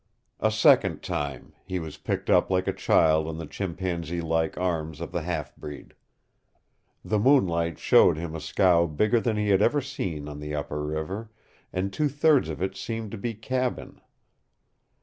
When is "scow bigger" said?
8.41-9.19